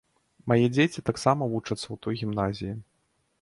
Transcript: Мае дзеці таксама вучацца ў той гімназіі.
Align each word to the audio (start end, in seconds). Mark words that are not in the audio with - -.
Мае 0.51 0.67
дзеці 0.77 1.03
таксама 1.09 1.49
вучацца 1.53 1.83
ў 1.83 1.95
той 2.07 2.19
гімназіі. 2.23 2.73